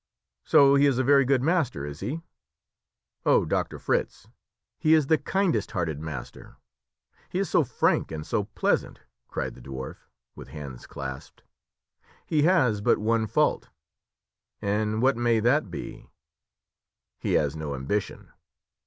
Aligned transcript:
"So 0.43 0.73
he 0.73 0.87
is 0.87 0.97
a 0.97 1.03
very 1.03 1.25
good 1.25 1.43
master, 1.43 1.85
is 1.85 1.99
he?" 1.99 2.21
"Oh, 3.23 3.45
Doctor 3.45 3.77
Fritz, 3.77 4.27
he 4.79 4.95
is 4.95 5.05
the 5.05 5.19
kindest 5.19 5.69
hearted 5.73 5.99
master! 5.99 6.57
he 7.29 7.37
is 7.37 7.51
so 7.51 7.63
frank 7.63 8.11
and 8.11 8.25
so 8.25 8.45
pleasant!" 8.45 9.01
cried 9.27 9.53
the 9.53 9.61
dwarf, 9.61 9.97
with 10.35 10.47
hands 10.47 10.87
clasped. 10.87 11.43
"He 12.25 12.41
has 12.41 12.81
but 12.81 12.97
one 12.97 13.27
fault." 13.27 13.69
"And 14.59 15.03
what 15.03 15.17
may 15.17 15.39
that 15.39 15.69
be?" 15.69 16.09
"He 17.19 17.33
has 17.33 17.55
no 17.55 17.75
ambition." 17.75 18.31